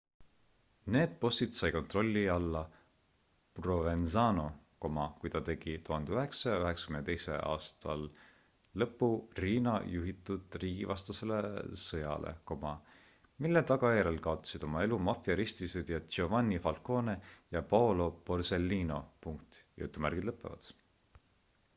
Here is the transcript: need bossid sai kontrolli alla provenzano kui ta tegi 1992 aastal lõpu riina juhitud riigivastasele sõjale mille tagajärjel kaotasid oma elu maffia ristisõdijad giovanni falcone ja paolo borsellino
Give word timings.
need 0.93 1.11
bossid 1.23 1.51
sai 1.55 1.69
kontrolli 1.73 2.21
alla 2.35 2.61
provenzano 3.57 4.45
kui 4.85 5.29
ta 5.35 5.41
tegi 5.49 5.75
1992 5.89 7.35
aastal 7.51 8.01
lõpu 8.85 9.09
riina 9.41 9.75
juhitud 9.97 10.57
riigivastasele 10.65 11.43
sõjale 11.83 12.33
mille 13.47 13.63
tagajärjel 13.75 14.19
kaotasid 14.29 14.67
oma 14.69 14.83
elu 14.89 15.01
maffia 15.11 15.39
ristisõdijad 15.43 16.11
giovanni 16.17 16.61
falcone 16.67 17.19
ja 17.57 17.65
paolo 17.77 18.11
borsellino 18.31 18.99